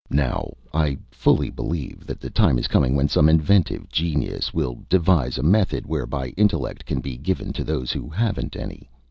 [0.09, 5.37] Now I fully believe that the time is coming when some inventive genius will devise
[5.37, 8.89] a method whereby intellect can be given to those who haven't any.